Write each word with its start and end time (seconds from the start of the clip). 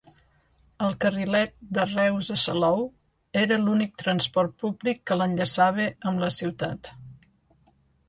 El 0.85 0.95
Carrilet 1.03 1.53
de 1.79 1.85
Reus 1.91 2.31
a 2.37 2.39
Salou 2.45 2.81
era 3.43 3.61
l'únic 3.67 3.95
transport 4.07 4.59
públic 4.65 5.07
que 5.11 5.21
l'enllaçava 5.23 5.91
amb 6.11 6.27
la 6.27 6.35
ciutat. 6.43 6.95